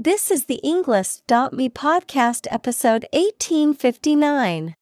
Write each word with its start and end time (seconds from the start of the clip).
This 0.00 0.30
is 0.30 0.44
the 0.44 0.60
Englist.me 0.62 1.70
podcast 1.70 2.46
episode 2.52 3.04
1859. 3.12 4.76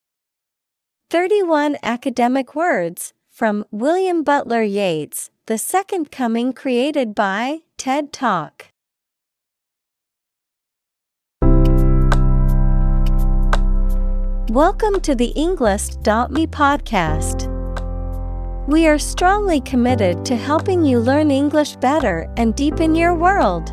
31 1.09 1.79
academic 1.83 2.55
words 2.55 3.15
from 3.31 3.65
William 3.71 4.23
Butler 4.23 4.63
Yeats, 4.63 5.31
The 5.47 5.57
Second 5.57 6.11
Coming 6.11 6.53
created 6.53 7.15
by 7.15 7.61
TED 7.79 8.13
Talk. 8.13 8.67
Welcome 14.51 15.01
to 15.01 15.15
the 15.15 15.33
Englist.me 15.35 16.47
podcast. 16.49 17.49
We 18.69 18.87
are 18.87 18.99
strongly 18.99 19.63
committed 19.63 20.27
to 20.27 20.37
helping 20.37 20.85
you 20.85 21.01
learn 21.01 21.31
English 21.31 21.77
better 21.77 22.31
and 22.37 22.55
deepen 22.55 22.95
your 22.95 23.15
world. 23.15 23.73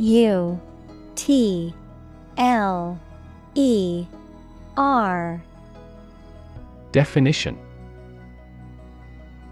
U 0.00 0.58
T 1.14 1.74
L 2.38 2.98
E 3.54 4.06
R 4.74 5.42
Definition. 6.90 7.58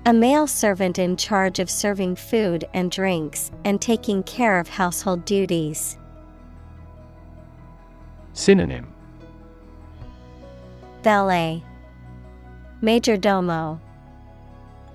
A 0.07 0.13
male 0.15 0.47
servant 0.47 0.99
in 0.99 1.19
charge 1.19 1.59
of 1.59 1.69
serving 1.69 2.17
food 2.17 2.67
and 2.73 2.91
drinks 2.91 3.51
and 3.67 3.79
taking 3.79 4.23
care 4.23 4.59
of 4.59 4.69
household 4.69 5.27
duties. 5.27 5.99
Synonym. 8.33 8.87
Valet. 11.03 11.63
Major 12.81 13.19
domo. 13.19 13.79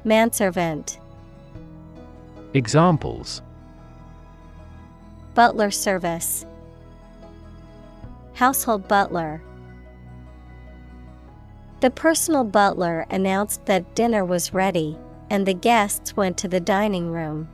Manservant. 0.03 0.97
Examples 2.55 3.43
Butler 5.35 5.71
service. 5.71 6.45
Household 8.33 8.87
butler. 8.87 9.41
The 11.79 11.89
personal 11.89 12.43
butler 12.43 13.05
announced 13.09 13.65
that 13.65 13.95
dinner 13.95 14.23
was 14.23 14.53
ready, 14.53 14.97
and 15.29 15.45
the 15.45 15.53
guests 15.53 16.15
went 16.15 16.37
to 16.37 16.47
the 16.47 16.59
dining 16.59 17.11
room. 17.11 17.49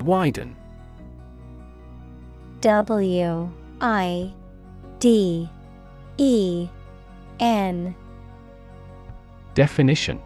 Widen 0.00 0.56
W 2.60 3.50
I 3.80 4.32
D 5.00 5.50
E 6.16 6.68
N. 7.40 7.94
Definition 9.54 10.22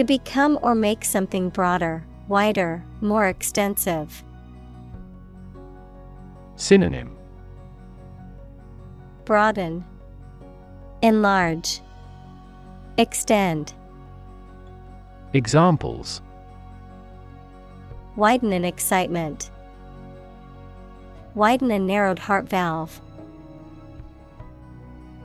To 0.00 0.04
become 0.04 0.58
or 0.62 0.74
make 0.74 1.04
something 1.04 1.50
broader, 1.50 2.06
wider, 2.26 2.82
more 3.02 3.26
extensive. 3.26 4.24
Synonym 6.56 7.18
Broaden, 9.26 9.84
Enlarge, 11.02 11.82
Extend, 12.96 13.74
Examples 15.34 16.22
Widen 18.16 18.54
in 18.54 18.64
excitement. 18.64 19.50
Widen 21.34 21.70
a 21.70 21.78
narrowed 21.78 22.20
heart 22.20 22.48
valve. 22.48 23.02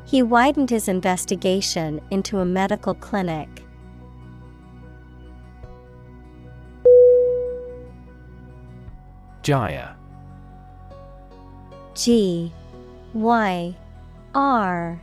He 0.03 0.21
widened 0.21 0.69
his 0.69 0.89
investigation 0.89 2.01
into 2.11 2.39
a 2.39 2.45
medical 2.45 2.93
clinic. 2.93 3.64
Gyre. 9.45 9.95
G 11.93 12.51
Y 13.13 13.75
R 14.33 14.99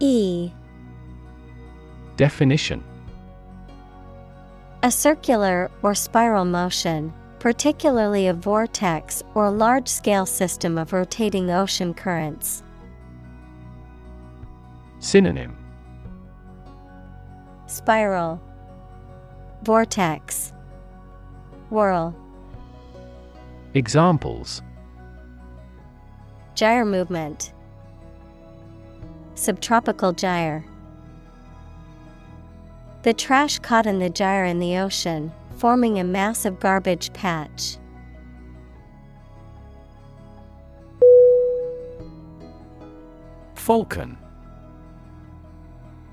E. 0.00 0.50
Definition. 2.16 2.82
A 4.82 4.90
circular 4.90 5.70
or 5.82 5.94
spiral 5.94 6.46
motion, 6.46 7.12
particularly 7.38 8.28
a 8.28 8.32
vortex 8.32 9.22
or 9.34 9.50
large 9.50 9.88
scale 9.88 10.24
system 10.24 10.78
of 10.78 10.94
rotating 10.94 11.50
ocean 11.50 11.92
currents. 11.92 12.62
Synonym. 15.00 15.54
Spiral. 17.66 18.40
Vortex. 19.62 20.54
Whirl 21.68 22.16
Examples. 23.74 24.60
Gyre 26.54 26.84
movement. 26.84 27.54
Subtropical 29.34 30.12
gyre. 30.12 30.62
The 33.02 33.14
trash 33.14 33.58
caught 33.60 33.86
in 33.86 33.98
the 33.98 34.10
gyre 34.10 34.44
in 34.44 34.58
the 34.58 34.76
ocean, 34.76 35.32
forming 35.56 35.98
a 35.98 36.04
massive 36.04 36.60
garbage 36.60 37.14
patch. 37.14 37.78
Falcon. 43.54 44.18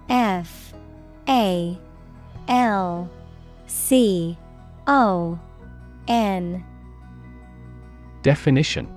F. 0.07 0.73
A. 1.27 1.77
L. 2.47 3.09
C. 3.67 4.37
O. 4.87 5.37
N 6.07 6.63
Definition. 8.21 8.87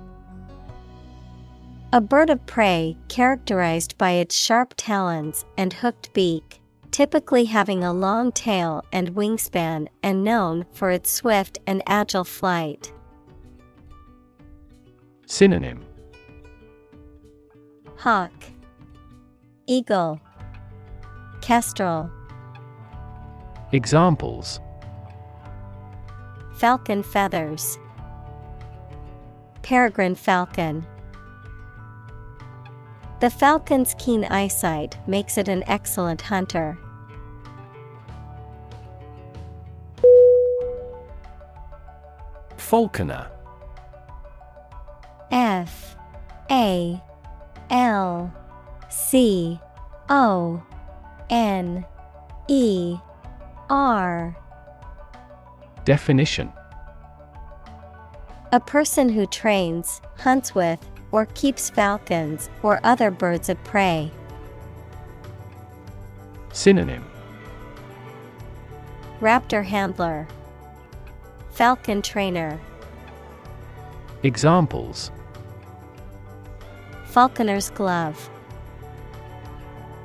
A 1.93 2.01
bird 2.01 2.29
of 2.29 2.45
prey 2.45 2.97
characterized 3.07 3.97
by 3.97 4.11
its 4.11 4.35
sharp 4.35 4.73
talons 4.77 5.45
and 5.57 5.71
hooked 5.71 6.11
beak, 6.13 6.59
typically 6.91 7.45
having 7.45 7.83
a 7.83 7.93
long 7.93 8.31
tail 8.31 8.83
and 8.91 9.13
wingspan 9.15 9.87
and 10.01 10.23
known 10.23 10.65
for 10.71 10.89
its 10.89 11.11
swift 11.11 11.59
and 11.67 11.83
agile 11.85 12.23
flight. 12.23 12.91
Synonym. 15.27 15.85
Hawk 17.97 18.31
Eagle 19.67 20.19
Kestrel. 21.41 22.09
Examples. 23.71 24.59
Falcon 26.55 27.03
feathers 27.03 27.77
Peregrine 29.73 30.13
falcon. 30.13 30.85
The 33.21 33.31
falcon's 33.31 33.95
keen 33.97 34.23
eyesight 34.25 34.99
makes 35.07 35.35
it 35.39 35.47
an 35.47 35.63
excellent 35.65 36.21
hunter. 36.21 36.77
Falconer. 42.55 43.31
F 45.31 45.95
A 46.51 47.01
L 47.71 48.31
C 48.89 49.59
O 50.07 50.61
N 51.31 51.83
E 52.47 52.97
R. 53.71 54.37
Definition 55.83 56.53
A 58.53 58.59
person 58.59 59.09
who 59.09 59.25
trains, 59.25 59.99
hunts 60.19 60.53
with, 60.53 60.79
or 61.11 61.25
keeps 61.33 61.71
falcons 61.71 62.51
or 62.61 62.79
other 62.83 63.09
birds 63.09 63.49
of 63.49 63.57
prey. 63.63 64.11
Synonym 66.51 67.03
Raptor 69.19 69.65
handler, 69.65 70.27
Falcon 71.49 72.03
trainer. 72.03 72.61
Examples 74.21 75.09
Falconer's 77.05 77.71
glove, 77.71 78.29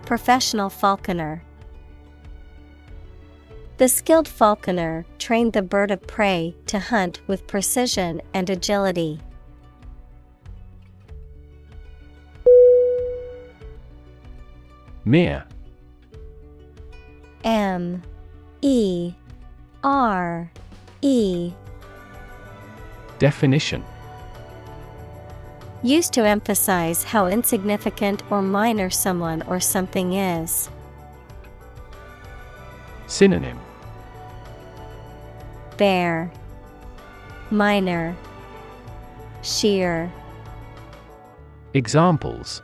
Professional 0.06 0.71
falconer. 0.71 1.43
The 3.78 3.88
skilled 3.88 4.26
falconer 4.26 5.06
trained 5.20 5.52
the 5.52 5.62
bird 5.62 5.92
of 5.92 6.04
prey 6.04 6.56
to 6.66 6.80
hunt 6.80 7.20
with 7.28 7.46
precision 7.46 8.20
and 8.34 8.50
agility. 8.50 9.20
Mere 15.04 15.44
M. 17.44 18.02
E. 18.62 19.14
R. 19.84 20.50
E. 21.00 21.52
Definition. 23.20 23.84
Used 25.84 26.12
to 26.14 26.26
emphasize 26.26 27.04
how 27.04 27.28
insignificant 27.28 28.25
or 28.28 28.42
minor 28.42 28.90
someone 28.90 29.42
or 29.42 29.60
something 29.60 30.14
is. 30.14 30.69
Synonym 33.06 33.60
Bare, 35.78 36.30
Minor, 37.52 38.16
Sheer. 39.42 40.12
Examples 41.72 42.60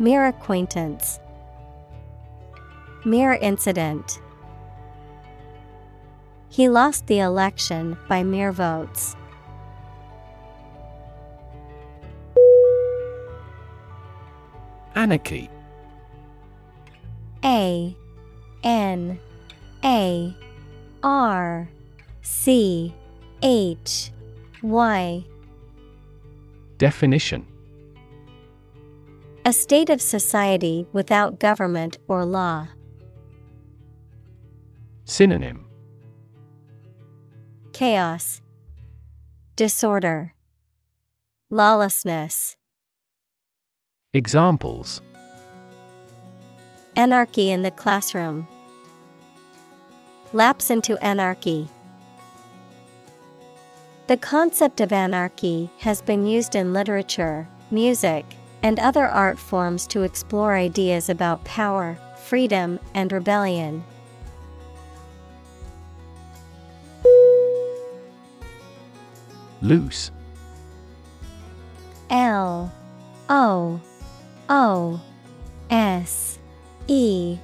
Mere 0.00 0.26
acquaintance, 0.26 1.20
Mere 3.04 3.34
incident. 3.34 4.18
He 6.48 6.68
lost 6.68 7.06
the 7.06 7.20
election 7.20 7.96
by 8.08 8.24
mere 8.24 8.50
votes. 8.50 9.14
Anarchy 14.96 15.48
A 17.44 17.96
N 18.64 19.18
A 19.84 20.36
R 21.02 21.68
C 22.22 22.94
H 23.42 24.12
Y 24.62 25.24
Definition 26.78 27.46
A 29.44 29.52
state 29.52 29.90
of 29.90 30.00
society 30.00 30.86
without 30.92 31.40
government 31.40 31.98
or 32.08 32.24
law. 32.24 32.68
Synonym 35.04 35.66
Chaos, 37.72 38.40
Disorder, 39.56 40.34
Lawlessness. 41.50 42.56
Examples 44.14 45.00
Anarchy 46.96 47.50
in 47.50 47.62
the 47.62 47.70
classroom. 47.70 48.46
Lapse 50.34 50.70
into 50.70 50.96
anarchy. 51.04 51.68
The 54.06 54.16
concept 54.16 54.80
of 54.80 54.90
anarchy 54.90 55.70
has 55.80 56.00
been 56.00 56.26
used 56.26 56.54
in 56.54 56.72
literature, 56.72 57.46
music, 57.70 58.24
and 58.62 58.78
other 58.80 59.06
art 59.06 59.38
forms 59.38 59.86
to 59.88 60.02
explore 60.02 60.54
ideas 60.54 61.10
about 61.10 61.44
power, 61.44 61.98
freedom, 62.24 62.78
and 62.94 63.12
rebellion. 63.12 63.84
Loose 69.60 70.10
L 72.08 72.72
O 73.28 73.80
O 74.48 75.00
S 75.70 76.38
E 76.88 77.38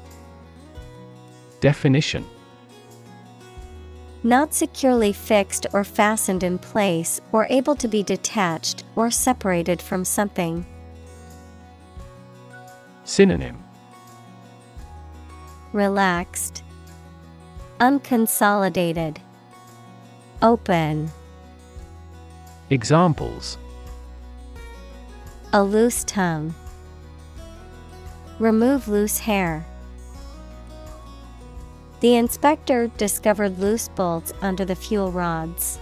Definition 1.60 2.24
Not 4.24 4.52
securely 4.52 5.12
fixed 5.12 5.66
or 5.72 5.84
fastened 5.84 6.42
in 6.42 6.58
place 6.58 7.20
or 7.30 7.46
able 7.50 7.76
to 7.76 7.86
be 7.86 8.02
detached 8.02 8.82
or 8.96 9.10
separated 9.10 9.80
from 9.80 10.04
something. 10.04 10.66
Synonym 13.04 13.62
Relaxed, 15.72 16.62
Unconsolidated, 17.78 19.18
Open. 20.42 21.10
Examples 22.70 23.56
A 25.52 25.62
loose 25.62 26.02
tongue. 26.04 26.54
Remove 28.38 28.88
loose 28.88 29.18
hair. 29.18 29.64
The 32.00 32.14
inspector 32.16 32.86
discovered 32.96 33.58
loose 33.58 33.88
bolts 33.88 34.32
under 34.40 34.64
the 34.64 34.76
fuel 34.76 35.10
rods. 35.10 35.78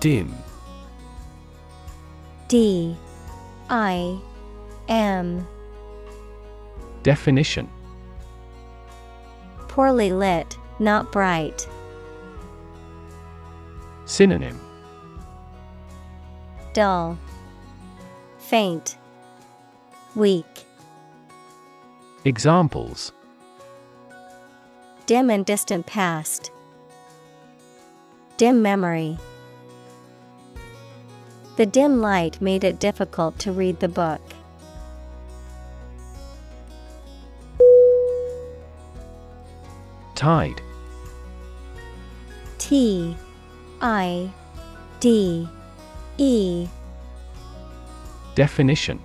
Dim. 0.00 0.34
D. 2.48 2.96
I. 3.68 4.18
M. 4.88 5.46
Definition. 7.02 7.68
Poorly 9.68 10.10
lit, 10.10 10.56
not 10.78 11.12
bright. 11.12 11.68
Synonym. 14.06 14.58
Dull, 16.72 17.18
Faint, 18.38 18.96
Weak. 20.16 20.64
Examples 22.24 23.12
Dim 25.06 25.30
and 25.30 25.46
distant 25.46 25.86
past. 25.86 26.50
Dim 28.36 28.60
memory. 28.60 29.18
The 31.56 31.66
dim 31.66 32.00
light 32.00 32.40
made 32.40 32.64
it 32.64 32.80
difficult 32.80 33.38
to 33.40 33.52
read 33.52 33.80
the 33.80 33.88
book. 33.88 34.20
Tide 40.14 40.60
T 42.58 43.16
I 43.80 44.30
D 45.00 45.48
E 46.18 46.68
Definition 48.34 49.00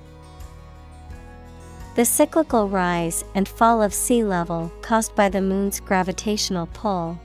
The 1.96 2.04
cyclical 2.04 2.68
rise 2.68 3.24
and 3.36 3.48
fall 3.48 3.82
of 3.82 3.94
sea 3.94 4.22
level 4.22 4.70
caused 4.82 5.16
by 5.16 5.30
the 5.30 5.40
moon's 5.40 5.80
gravitational 5.80 6.68
pull. 6.74 7.18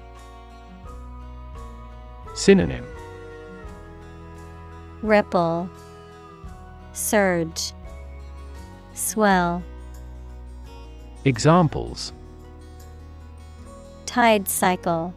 Synonym 2.37 2.87
Ripple, 5.03 5.69
Surge, 6.93 7.73
Swell. 8.95 9.65
Examples 11.25 12.13
Tide 14.07 14.49
cycle. 14.49 15.13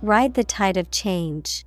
Ride 0.00 0.34
the 0.34 0.44
tide 0.44 0.76
of 0.76 0.92
change. 0.92 1.66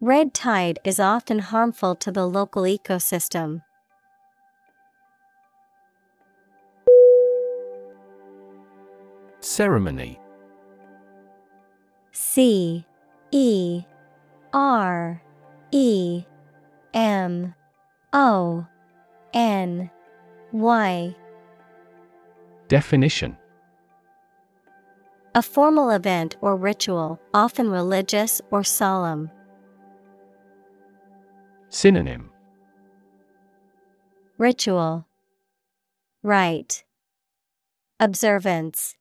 Red 0.00 0.34
tide 0.34 0.78
is 0.84 1.00
often 1.00 1.40
harmful 1.40 1.96
to 1.96 2.12
the 2.12 2.26
local 2.28 2.62
ecosystem. 2.62 3.62
Ceremony. 9.42 10.20
C 12.12 12.86
E 13.32 13.82
R 14.52 15.20
E 15.72 16.24
M 16.94 17.54
O 18.12 18.66
N 19.34 19.90
Y. 20.52 21.16
Definition. 22.68 23.36
A 25.34 25.42
formal 25.42 25.90
event 25.90 26.36
or 26.40 26.54
ritual, 26.56 27.18
often 27.34 27.68
religious 27.68 28.40
or 28.52 28.62
solemn. 28.62 29.28
Synonym. 31.68 32.30
Ritual. 34.38 35.06
Rite. 36.22 36.84
Observance 37.98 38.96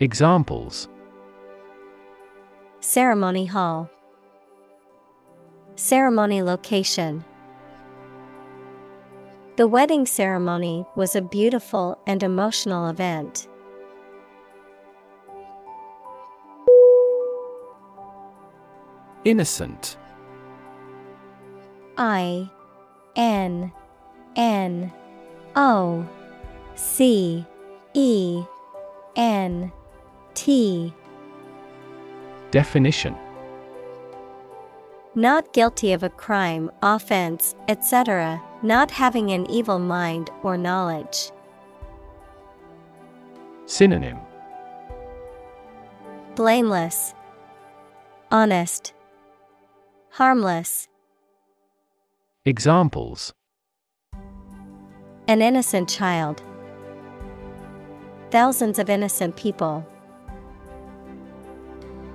Examples. 0.00 0.88
Ceremony 2.78 3.46
Hall. 3.46 3.90
Ceremony 5.74 6.40
Location. 6.40 7.24
The 9.56 9.66
wedding 9.66 10.06
ceremony 10.06 10.86
was 10.94 11.16
a 11.16 11.20
beautiful 11.20 11.98
and 12.06 12.22
emotional 12.22 12.88
event. 12.88 13.48
Innocent. 19.24 19.96
I 21.96 22.48
N 23.16 23.72
N 24.36 24.92
O 25.56 26.08
C 26.76 27.44
E 27.94 28.44
N 29.16 29.72
T 30.38 30.94
Definition 32.52 33.16
Not 35.16 35.52
guilty 35.52 35.92
of 35.92 36.04
a 36.04 36.10
crime, 36.10 36.70
offense, 36.80 37.56
etc., 37.66 38.40
not 38.62 38.92
having 38.92 39.32
an 39.32 39.50
evil 39.50 39.80
mind 39.80 40.30
or 40.44 40.56
knowledge. 40.56 41.32
Synonym 43.66 44.18
Blameless, 46.36 47.14
Honest, 48.30 48.94
Harmless. 50.10 50.86
Examples 52.44 53.32
An 55.26 55.42
innocent 55.42 55.88
child. 55.88 56.44
Thousands 58.30 58.78
of 58.78 58.88
innocent 58.88 59.34
people. 59.34 59.84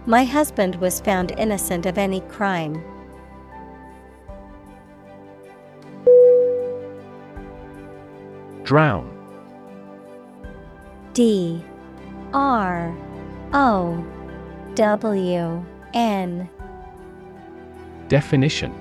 My 0.05 0.25
husband 0.25 0.75
was 0.75 0.99
found 0.99 1.31
innocent 1.37 1.85
of 1.85 1.97
any 1.97 2.19
crime. 2.21 2.83
Drown. 8.63 9.09
D. 11.13 11.63
R. 12.33 12.93
O. 13.53 14.05
W. 14.75 15.65
N. 15.93 16.49
Definition. 18.09 18.73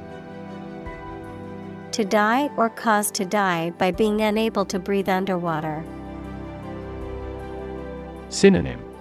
To 1.93 2.05
die 2.05 2.51
or 2.57 2.69
cause 2.69 3.13
to 3.13 3.25
die 3.25 3.71
by 3.79 3.93
being 3.93 4.23
unable 4.23 4.65
to 4.65 4.81
breathe 4.81 5.09
underwater. 5.09 5.85
Synonym 8.29 8.92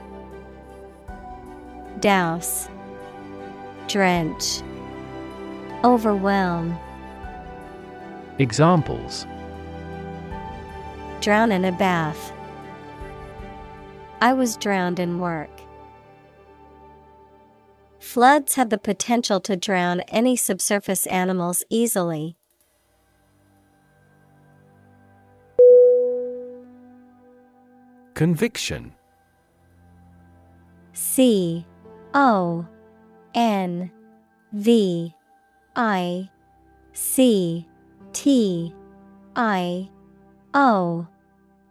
Douse, 2.01 2.67
Drench, 3.88 4.62
Overwhelm, 5.84 6.75
Examples 8.39 9.27
Drown 11.20 11.51
in 11.51 11.63
a 11.63 11.72
bath. 11.72 12.34
I 14.20 14.34
was 14.34 14.58
drowned 14.58 15.00
in 15.00 15.20
work. 15.20 15.51
Floods 18.00 18.55
have 18.55 18.72
the 18.72 18.79
potential 18.79 19.39
to 19.41 19.55
drown 19.55 20.00
any 20.08 20.36
subsurface 20.36 21.05
animals 21.05 21.63
easily. 21.70 22.36
Conviction 28.15 28.93
C 30.93 31.65
O 32.13 32.65
N 33.34 33.91
V 34.53 35.13
I 35.75 36.30
C 36.94 37.68
T 38.13 38.74
I 39.36 39.89
O 40.53 41.08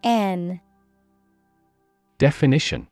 N 0.02 0.60
Definition 2.18 2.88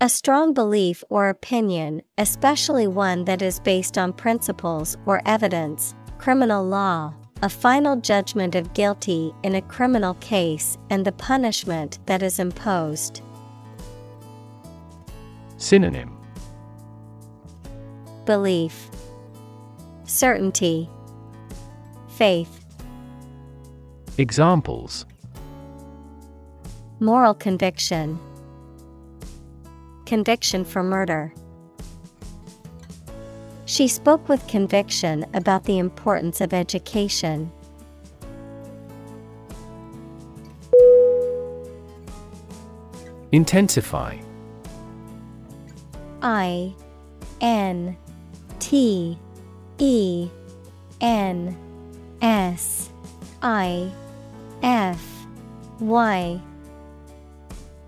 A 0.00 0.08
strong 0.08 0.52
belief 0.52 1.02
or 1.08 1.28
opinion, 1.30 2.02
especially 2.18 2.86
one 2.86 3.24
that 3.24 3.40
is 3.40 3.60
based 3.60 3.96
on 3.96 4.12
principles 4.12 4.96
or 5.06 5.22
evidence, 5.24 5.94
criminal 6.18 6.64
law, 6.64 7.14
a 7.42 7.48
final 7.48 7.96
judgment 7.96 8.54
of 8.54 8.74
guilty 8.74 9.34
in 9.42 9.54
a 9.54 9.62
criminal 9.62 10.14
case, 10.14 10.76
and 10.90 11.04
the 11.04 11.12
punishment 11.12 11.98
that 12.06 12.22
is 12.22 12.38
imposed. 12.38 13.22
Synonym. 15.56 16.16
Belief, 18.24 18.90
Certainty, 20.04 20.90
Faith, 22.08 22.64
Examples. 24.18 25.04
Moral 27.00 27.34
conviction, 27.34 28.18
Conviction 30.06 30.64
for 30.64 30.82
murder. 30.82 31.34
She 33.66 33.88
spoke 33.88 34.28
with 34.28 34.46
conviction 34.46 35.26
about 35.34 35.64
the 35.64 35.78
importance 35.78 36.40
of 36.40 36.54
education. 36.54 37.50
Intensify 43.32 44.16
I 46.26 46.74
N 47.40 47.96
T 48.58 49.16
E 49.78 50.28
N 51.00 51.56
S 52.20 52.90
I 53.42 53.92
F 54.60 55.26
Y. 55.78 56.40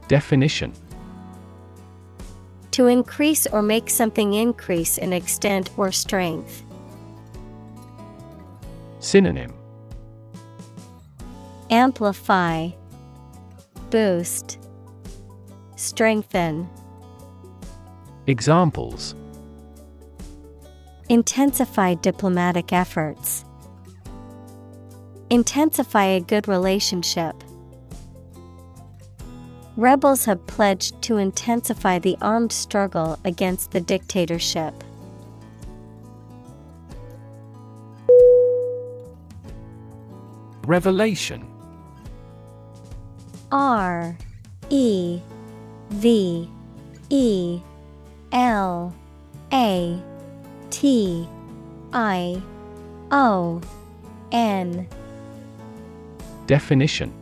Definition. 0.06 0.72
To 2.70 2.86
increase 2.86 3.48
or 3.48 3.60
make 3.60 3.90
something 3.90 4.34
increase 4.34 4.98
in 4.98 5.12
extent 5.12 5.70
or 5.76 5.90
strength. 5.90 6.62
Synonym. 9.00 9.52
Amplify, 11.70 12.70
Boost, 13.90 14.58
Strengthen. 15.74 16.70
Examples 18.28 19.14
Intensify 21.08 21.94
diplomatic 21.94 22.74
efforts. 22.74 23.46
Intensify 25.30 26.04
a 26.04 26.20
good 26.20 26.46
relationship. 26.46 27.34
Rebels 29.78 30.26
have 30.26 30.46
pledged 30.46 31.00
to 31.00 31.16
intensify 31.16 31.98
the 31.98 32.18
armed 32.20 32.52
struggle 32.52 33.18
against 33.24 33.70
the 33.70 33.80
dictatorship. 33.80 34.74
Revelation 40.66 41.48
R 43.50 44.18
E 44.68 45.18
V 45.88 46.50
E 47.08 47.62
L 48.32 48.94
A 49.52 50.00
T 50.70 51.26
I 51.92 52.42
O 53.10 53.60
N. 54.32 54.86
Definition. 56.46 57.12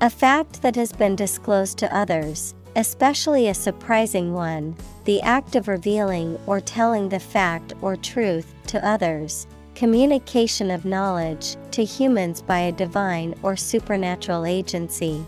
A 0.00 0.10
fact 0.10 0.60
that 0.60 0.76
has 0.76 0.92
been 0.92 1.16
disclosed 1.16 1.78
to 1.78 1.96
others, 1.96 2.54
especially 2.76 3.48
a 3.48 3.54
surprising 3.54 4.34
one, 4.34 4.76
the 5.04 5.22
act 5.22 5.56
of 5.56 5.68
revealing 5.68 6.38
or 6.46 6.60
telling 6.60 7.08
the 7.08 7.20
fact 7.20 7.72
or 7.80 7.96
truth 7.96 8.54
to 8.66 8.86
others, 8.86 9.46
communication 9.74 10.70
of 10.70 10.84
knowledge 10.84 11.56
to 11.70 11.82
humans 11.84 12.42
by 12.42 12.58
a 12.60 12.72
divine 12.72 13.34
or 13.42 13.56
supernatural 13.56 14.44
agency. 14.44 15.24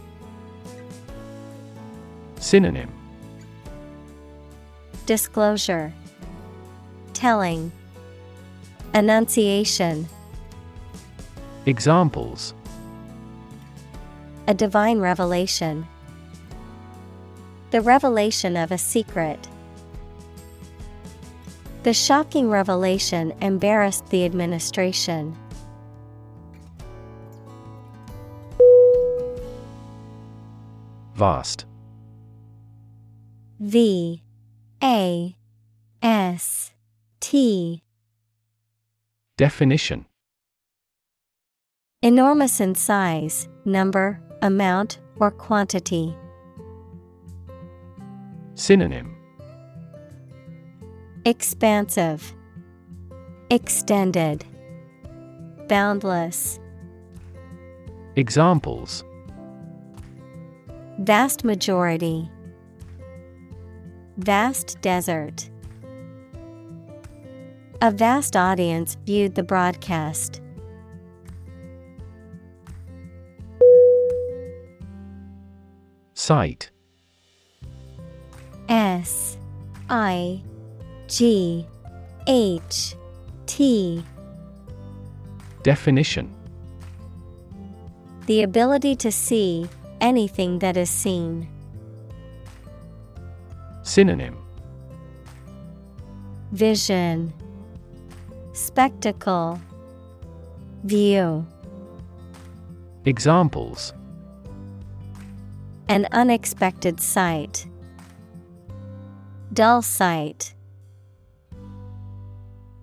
Synonym 2.36 2.97
Disclosure 5.08 5.90
Telling 7.14 7.72
Annunciation 8.92 10.06
Examples 11.64 12.52
A 14.48 14.52
divine 14.52 14.98
revelation. 14.98 15.86
The 17.70 17.80
revelation 17.80 18.54
of 18.54 18.70
a 18.70 18.76
secret. 18.76 19.48
The 21.84 21.94
shocking 21.94 22.50
revelation 22.50 23.32
embarrassed 23.40 24.10
the 24.10 24.26
administration. 24.26 25.34
Vast. 31.14 31.64
V 33.58 34.22
A 34.82 35.34
S 36.02 36.70
T. 37.18 37.82
Definition 39.36 40.04
Enormous 42.00 42.60
in 42.60 42.76
size, 42.76 43.48
number, 43.64 44.20
amount, 44.40 45.00
or 45.16 45.32
quantity. 45.32 46.16
Synonym 48.54 49.16
Expansive, 51.24 52.32
Extended, 53.50 54.44
Boundless. 55.66 56.60
Examples 58.14 59.02
Vast 61.00 61.42
majority. 61.42 62.30
Vast 64.18 64.80
desert. 64.80 65.48
A 67.80 67.92
vast 67.92 68.34
audience 68.34 68.96
viewed 69.06 69.36
the 69.36 69.44
broadcast. 69.44 70.40
Sight 76.14 76.72
S 78.68 79.38
I 79.88 80.42
G 81.06 81.64
H 82.26 82.96
T 83.46 84.02
Definition 85.62 86.34
The 88.26 88.42
ability 88.42 88.96
to 88.96 89.12
see 89.12 89.68
anything 90.00 90.58
that 90.58 90.76
is 90.76 90.90
seen. 90.90 91.48
Synonym 93.88 94.36
Vision 96.52 97.32
Spectacle 98.52 99.58
View 100.84 101.46
Examples 103.06 103.94
An 105.88 106.06
unexpected 106.12 107.00
sight. 107.00 107.66
Dull 109.54 109.80
sight. 109.80 110.52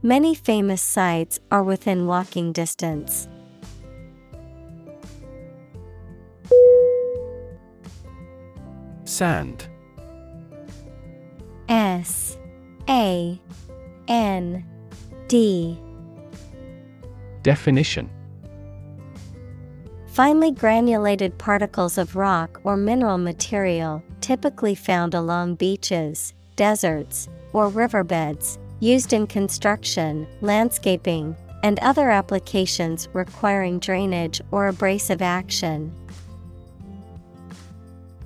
Many 0.01 0.33
famous 0.33 0.81
sites 0.81 1.39
are 1.51 1.61
within 1.61 2.07
walking 2.07 2.51
distance. 2.51 3.27
Sand 9.03 9.67
S 11.95 12.37
A 12.89 13.39
N 14.09 14.65
D. 15.27 15.79
Definition. 17.41 18.09
Finely 20.07 20.51
granulated 20.51 21.37
particles 21.37 21.97
of 21.97 22.15
rock 22.15 22.59
or 22.63 22.75
mineral 22.75 23.17
material, 23.17 24.03
typically 24.19 24.75
found 24.75 25.13
along 25.13 25.55
beaches, 25.55 26.33
deserts, 26.57 27.29
or 27.53 27.69
riverbeds, 27.69 28.59
used 28.79 29.13
in 29.13 29.25
construction, 29.27 30.27
landscaping, 30.41 31.35
and 31.63 31.79
other 31.79 32.09
applications 32.09 33.07
requiring 33.13 33.79
drainage 33.79 34.41
or 34.51 34.67
abrasive 34.67 35.21
action. 35.21 35.93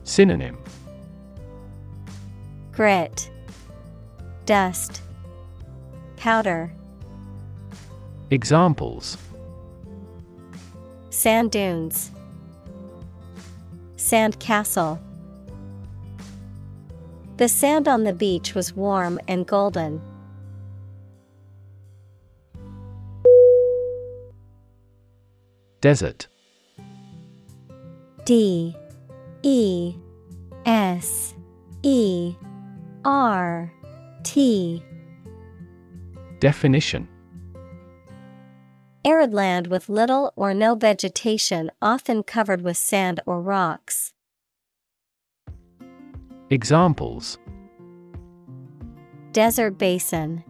Synonym. 0.04 0.58
Grit, 2.72 3.30
Dust, 4.50 5.04
Powder, 6.18 6.74
Examples. 8.32 9.16
Sand 11.12 11.52
dunes, 11.52 12.10
Sand 13.96 14.40
castle. 14.40 15.00
The 17.38 17.48
sand 17.48 17.88
on 17.88 18.06
the 18.06 18.12
beach 18.12 18.56
was 18.56 18.76
warm 18.76 19.20
and 19.28 19.46
golden. 19.46 20.02
Desert. 25.80 26.26
D. 28.26 28.76
E. 29.44 29.94
S. 30.66 31.36
E. 31.84 32.34
R 33.06 33.72
T 34.24 34.84
Definition 36.40 37.08
Arid 39.06 39.34
land 39.34 39.68
with 39.68 39.90
little 39.90 40.34
or 40.36 40.54
no 40.54 40.76
vegetation, 40.76 41.72
often 41.82 42.22
covered 42.24 42.62
with 42.62 42.78
sand 42.78 43.22
or 43.26 43.42
rocks. 43.42 44.14
Examples 46.50 47.38
Desert 49.32 49.78
basin, 49.78 50.44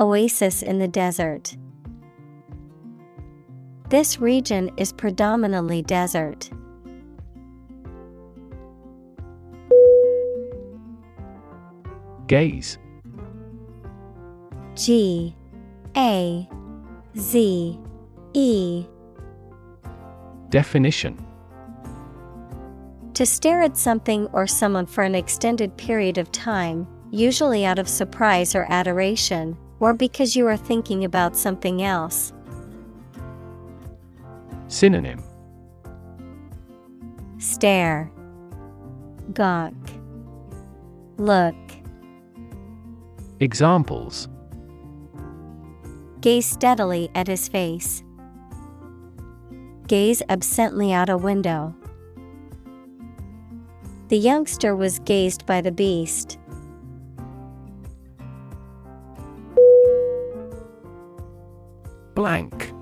Oasis 0.00 0.62
in 0.62 0.78
the 0.78 0.88
desert. 0.88 1.56
This 3.88 4.20
region 4.20 4.70
is 4.76 4.92
predominantly 4.92 5.82
desert. 5.82 6.50
Gaze. 12.30 12.78
G 14.76 15.34
A 15.96 16.48
Z 17.18 17.78
E. 18.34 18.86
Definition. 20.48 21.26
To 23.14 23.26
stare 23.26 23.62
at 23.62 23.76
something 23.76 24.28
or 24.28 24.46
someone 24.46 24.86
for 24.86 25.02
an 25.02 25.16
extended 25.16 25.76
period 25.76 26.18
of 26.18 26.30
time, 26.30 26.86
usually 27.10 27.64
out 27.64 27.80
of 27.80 27.88
surprise 27.88 28.54
or 28.54 28.64
adoration, 28.70 29.56
or 29.80 29.92
because 29.92 30.36
you 30.36 30.46
are 30.46 30.56
thinking 30.56 31.04
about 31.04 31.36
something 31.36 31.82
else. 31.82 32.32
Synonym. 34.68 35.20
Stare, 37.38 38.08
Gawk, 39.34 39.74
Look, 41.18 41.56
Examples 43.42 44.28
Gaze 46.20 46.44
steadily 46.44 47.10
at 47.14 47.26
his 47.26 47.48
face. 47.48 48.04
Gaze 49.86 50.22
absently 50.28 50.92
out 50.92 51.08
a 51.08 51.16
window. 51.16 51.74
The 54.08 54.18
youngster 54.18 54.76
was 54.76 54.98
gazed 54.98 55.46
by 55.46 55.62
the 55.62 55.72
beast. 55.72 56.36
Blank 62.14 62.74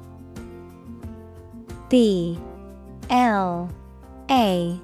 B 1.89 2.37
L 3.11 3.71
A 4.29 4.81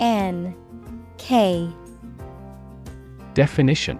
N 0.00 0.54
K 1.16 1.66
Definition 3.32 3.98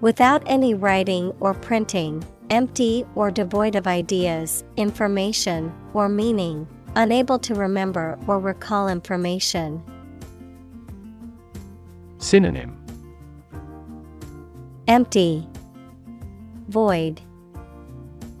Without 0.00 0.42
any 0.46 0.72
writing 0.72 1.32
or 1.40 1.52
printing, 1.52 2.24
empty 2.48 3.04
or 3.14 3.30
devoid 3.30 3.76
of 3.76 3.86
ideas, 3.86 4.64
information, 4.78 5.72
or 5.92 6.08
meaning, 6.08 6.66
unable 6.96 7.38
to 7.38 7.54
remember 7.54 8.18
or 8.26 8.38
recall 8.38 8.88
information. 8.88 9.82
Synonym. 12.16 12.76
Empty, 14.88 15.46
Void, 16.68 17.20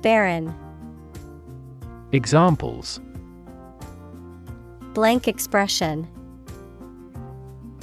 Barren, 0.00 0.54
Examples. 2.12 3.00
Blank 4.94 5.28
expression, 5.28 6.08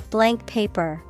Blank 0.10 0.46
paper. 0.48 1.04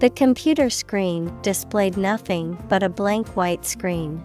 The 0.00 0.10
computer 0.10 0.70
screen 0.70 1.36
displayed 1.42 1.96
nothing 1.96 2.56
but 2.68 2.84
a 2.84 2.88
blank 2.88 3.26
white 3.36 3.64
screen. 3.64 4.22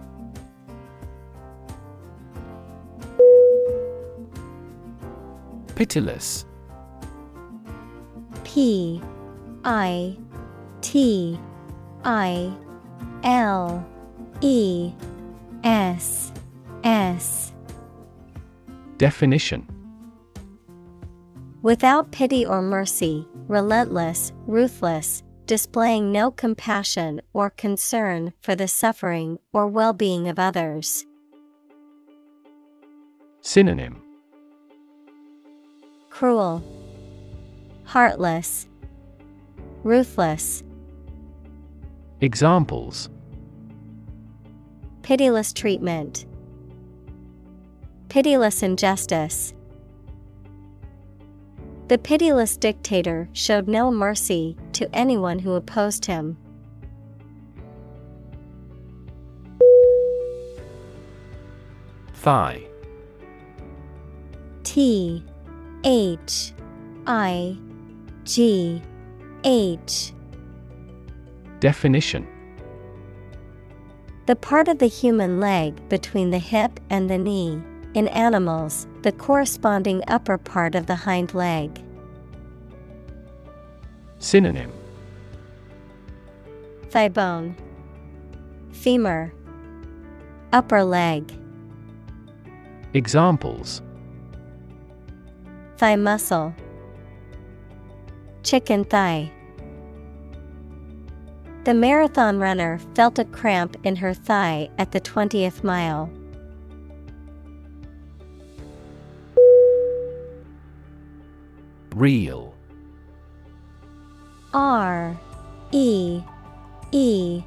Pitiless. 5.74 6.44
P 8.44 9.02
I 9.64 10.16
T 10.80 11.40
I 12.04 12.52
L 13.24 13.84
E 14.40 14.92
S 15.64 16.32
S. 16.84 17.52
Definition. 18.96 19.66
Without 21.62 22.12
pity 22.12 22.46
or 22.46 22.62
mercy, 22.62 23.26
relentless, 23.48 24.32
ruthless, 24.46 25.24
displaying 25.46 26.10
no 26.10 26.30
compassion 26.30 27.20
or 27.32 27.50
concern 27.50 28.32
for 28.40 28.54
the 28.54 28.68
suffering 28.68 29.38
or 29.52 29.66
well 29.66 29.92
being 29.92 30.28
of 30.28 30.38
others. 30.38 31.04
Synonym 33.40 34.00
Cruel, 36.08 36.62
Heartless, 37.84 38.68
Ruthless. 39.82 40.62
Examples 42.20 43.10
Pitiless 45.02 45.52
treatment, 45.52 46.24
Pitiless 48.08 48.62
injustice. 48.62 49.52
The 51.86 51.98
pitiless 51.98 52.56
dictator 52.56 53.28
showed 53.34 53.68
no 53.68 53.90
mercy 53.90 54.56
to 54.72 54.88
anyone 54.94 55.38
who 55.38 55.52
opposed 55.52 56.06
him. 56.06 56.38
Thigh 62.14 62.62
T 64.62 65.22
H 65.84 66.54
I 67.06 67.58
G 68.24 68.80
H 69.44 70.14
Definition 71.60 72.26
The 74.24 74.36
part 74.36 74.68
of 74.68 74.78
the 74.78 74.86
human 74.86 75.38
leg 75.38 75.86
between 75.90 76.30
the 76.30 76.38
hip 76.38 76.80
and 76.88 77.10
the 77.10 77.18
knee. 77.18 77.62
In 77.94 78.08
animals, 78.08 78.88
the 79.02 79.12
corresponding 79.12 80.02
upper 80.08 80.36
part 80.36 80.74
of 80.74 80.86
the 80.86 80.96
hind 80.96 81.32
leg. 81.32 81.80
Synonym 84.18 84.72
Thigh 86.90 87.08
bone, 87.08 87.56
Femur, 88.72 89.32
Upper 90.52 90.82
leg. 90.82 91.32
Examples 92.94 93.80
Thigh 95.76 95.96
muscle, 95.96 96.52
Chicken 98.42 98.84
thigh. 98.84 99.30
The 101.62 101.74
marathon 101.74 102.38
runner 102.38 102.78
felt 102.94 103.18
a 103.18 103.24
cramp 103.24 103.76
in 103.84 103.96
her 103.96 104.14
thigh 104.14 104.68
at 104.78 104.92
the 104.92 105.00
20th 105.00 105.62
mile. 105.62 106.10
Reel. 111.94 112.52
R 114.52 115.16
E 115.70 116.20
E 116.90 117.42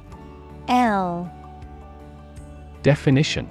L. 0.68 1.30
Definition. 2.82 3.46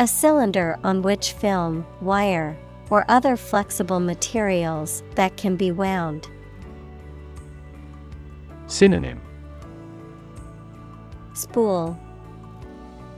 A 0.00 0.06
cylinder 0.08 0.78
on 0.82 1.02
which 1.02 1.32
film, 1.32 1.86
wire, 2.00 2.56
or 2.90 3.04
other 3.08 3.36
flexible 3.36 4.00
materials 4.00 5.04
that 5.14 5.36
can 5.36 5.54
be 5.54 5.70
wound. 5.70 6.28
Synonym. 8.66 9.20
Spool, 11.34 11.96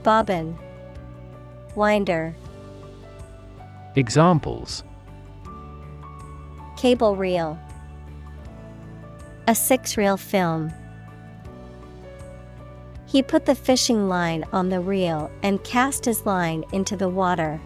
Bobbin, 0.03 0.55
Winder, 1.75 2.35
Examples 3.95 4.83
Cable 6.81 7.15
reel. 7.15 7.59
A 9.47 9.53
six 9.53 9.97
reel 9.97 10.17
film. 10.17 10.73
He 13.05 13.21
put 13.21 13.45
the 13.45 13.53
fishing 13.53 14.09
line 14.09 14.43
on 14.51 14.69
the 14.69 14.79
reel 14.79 15.29
and 15.43 15.63
cast 15.63 16.05
his 16.05 16.25
line 16.25 16.65
into 16.71 16.97
the 16.97 17.07
water. 17.07 17.61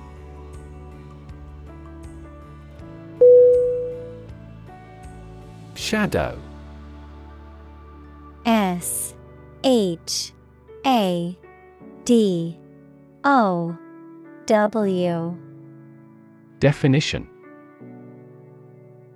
Shadow 5.75 6.37
S 8.45 9.13
H 9.63 10.33
A 10.85 11.37
D 12.03 12.59
O 13.23 13.77
W 14.45 15.37
Definition 16.59 17.29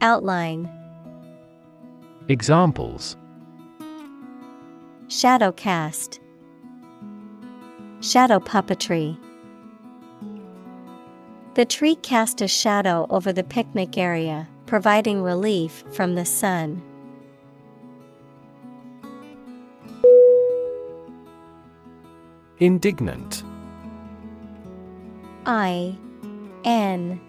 Outline, 0.00 0.70
Examples 2.28 3.16
Shadow 5.08 5.50
cast, 5.50 6.20
Shadow 8.00 8.38
puppetry. 8.38 9.18
The 11.54 11.64
tree 11.64 11.96
cast 11.96 12.40
a 12.40 12.46
shadow 12.46 13.08
over 13.10 13.32
the 13.32 13.42
picnic 13.42 13.98
area, 13.98 14.48
providing 14.66 15.20
relief 15.20 15.82
from 15.90 16.14
the 16.14 16.24
sun. 16.24 16.80
Indignant 22.60 23.42
I 25.46 25.96
N 26.64 27.20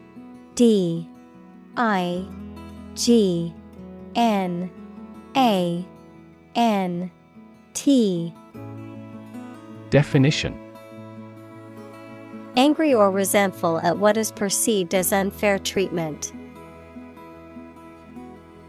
D 0.54 1.10
I 1.78 2.28
G 3.00 3.54
N 4.14 4.70
A 5.38 5.86
N 6.54 7.12
T 7.74 8.34
Definition 9.90 10.60
Angry 12.58 12.94
or 12.94 13.10
resentful 13.10 13.80
at 13.80 13.98
what 13.98 14.18
is 14.18 14.34
perceived 14.34 14.94
as 14.94 15.14
unfair 15.14 15.58
treatment. 15.60 16.34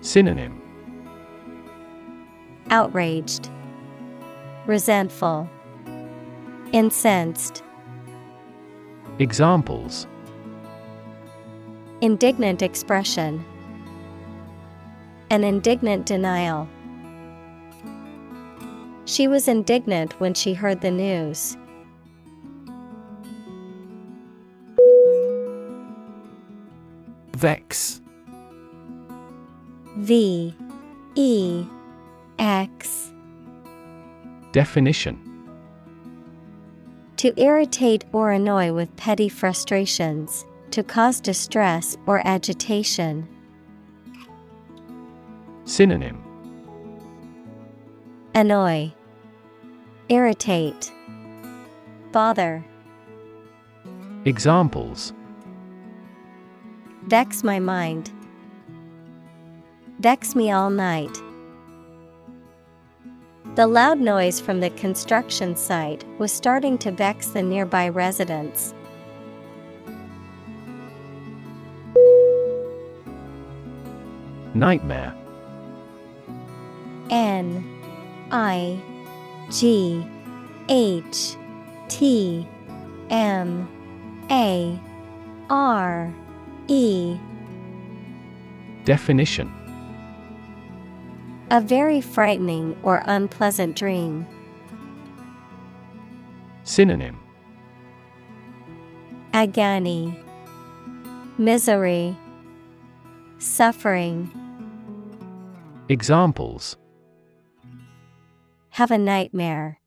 Synonym 0.01 0.63
Outraged, 2.69 3.51
Resentful, 4.65 5.51
Incensed. 6.71 7.65
Examples 9.19 10.07
Indignant 12.01 12.63
expression. 12.63 13.45
An 15.31 15.45
indignant 15.45 16.07
denial. 16.07 16.69
She 19.05 19.29
was 19.29 19.47
indignant 19.47 20.19
when 20.19 20.35
she 20.35 20.55
heard 20.55 20.81
the 20.81 20.91
news. 20.91 21.57
Vex 27.37 28.01
V 29.99 30.55
E 31.15 31.65
X 32.41 33.13
Definition 34.51 35.47
To 37.19 37.41
irritate 37.41 38.05
or 38.13 38.33
annoy 38.33 38.73
with 38.73 38.95
petty 38.97 39.29
frustrations, 39.29 40.45
to 40.73 40.83
cause 40.83 41.21
distress 41.21 41.97
or 42.07 42.21
agitation. 42.27 43.29
Synonym 45.71 46.21
Annoy, 48.35 48.91
Irritate, 50.09 50.91
Bother. 52.11 52.65
Examples 54.25 55.13
Vex 57.07 57.45
my 57.45 57.61
mind. 57.61 58.11
Vex 60.01 60.35
me 60.35 60.51
all 60.51 60.71
night. 60.71 61.17
The 63.55 63.69
loud 63.69 64.01
noise 64.01 64.41
from 64.41 64.59
the 64.59 64.71
construction 64.71 65.55
site 65.55 66.05
was 66.19 66.33
starting 66.33 66.79
to 66.79 66.91
vex 66.91 67.29
the 67.29 67.43
nearby 67.43 67.91
residents. 67.91 68.75
Nightmare 74.53 75.15
N 77.11 77.65
I 78.31 78.81
G 79.51 80.07
H 80.69 81.37
T 81.89 82.47
M 83.11 83.69
A 84.31 84.81
R 85.51 86.15
E. 86.69 87.19
Definition. 88.85 89.53
A 91.51 91.61
very 91.61 92.01
frightening 92.01 92.77
or 92.85 93.03
unpleasant 93.07 93.75
dream. 93.77 94.25
Synonym. 96.63 97.19
Agony, 99.33 100.17
Misery, 101.39 102.17
Suffering. 103.39 104.31
Examples 105.89 106.77
Have 108.71 108.91
a 108.91 108.99
nightmare. 108.99 109.81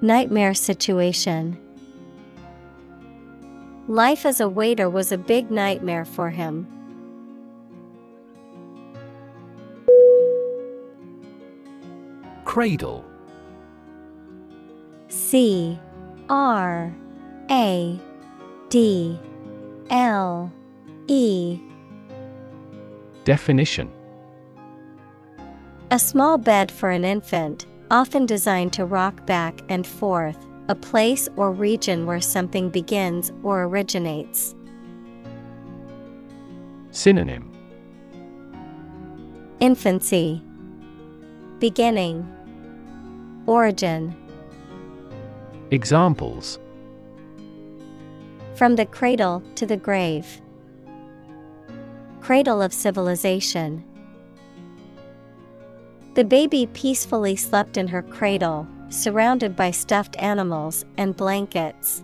Nightmare 0.00 0.54
situation. 0.54 1.58
Life 3.88 4.24
as 4.24 4.40
a 4.40 4.48
waiter 4.48 4.88
was 4.88 5.10
a 5.10 5.18
big 5.18 5.50
nightmare 5.50 6.04
for 6.04 6.30
him. 6.30 6.68
Cradle 12.44 13.04
C 15.08 15.78
R 16.28 16.94
A 17.50 18.00
D 18.68 19.18
L 19.90 20.52
E 21.08 21.60
Definition 23.24 23.90
A 25.92 25.98
small 25.98 26.38
bed 26.38 26.70
for 26.70 26.90
an 26.90 27.04
infant, 27.04 27.66
often 27.90 28.24
designed 28.24 28.72
to 28.74 28.84
rock 28.84 29.26
back 29.26 29.60
and 29.68 29.84
forth, 29.84 30.38
a 30.68 30.74
place 30.76 31.28
or 31.34 31.50
region 31.50 32.06
where 32.06 32.20
something 32.20 32.70
begins 32.70 33.32
or 33.42 33.64
originates. 33.64 34.54
Synonym 36.92 37.50
Infancy, 39.58 40.40
Beginning, 41.58 42.24
Origin. 43.46 44.14
Examples 45.72 46.60
From 48.54 48.76
the 48.76 48.86
cradle 48.86 49.42
to 49.56 49.66
the 49.66 49.76
grave. 49.76 50.40
Cradle 52.20 52.62
of 52.62 52.72
civilization. 52.72 53.84
The 56.20 56.26
baby 56.26 56.66
peacefully 56.74 57.34
slept 57.34 57.78
in 57.78 57.88
her 57.88 58.02
cradle, 58.02 58.68
surrounded 58.90 59.56
by 59.56 59.70
stuffed 59.70 60.16
animals 60.18 60.84
and 60.98 61.16
blankets. 61.16 62.02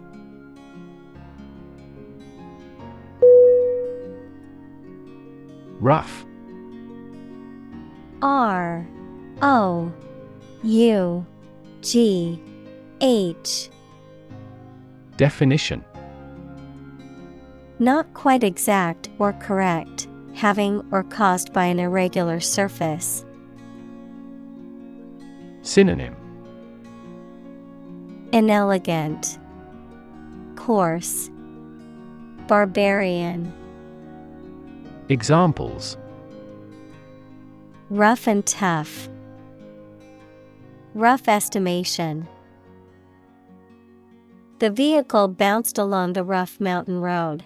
Rough 5.81 6.25
R. 8.23 8.89
O. 9.43 9.93
U. 10.63 11.27
G. 11.83 12.43
H. 13.03 13.69
Definition. 15.19 15.85
Not 17.79 18.15
quite 18.15 18.45
exact 18.45 19.11
or 19.19 19.35
correct, 19.35 20.09
having 20.33 20.83
or 20.91 21.03
caused 21.03 21.53
by 21.53 21.67
an 21.67 21.79
irregular 21.79 22.41
surface. 22.41 23.26
Synonym 25.67 26.15
Inelegant, 28.33 29.41
Coarse, 30.55 31.29
Barbarian. 32.47 33.53
Examples 35.09 35.97
Rough 37.91 38.29
and 38.29 38.47
tough. 38.47 39.09
Rough 40.95 41.27
estimation. 41.27 42.29
The 44.61 44.71
vehicle 44.71 45.27
bounced 45.27 45.79
along 45.79 46.13
the 46.13 46.23
rough 46.23 46.61
mountain 46.61 47.01
road. 47.01 47.43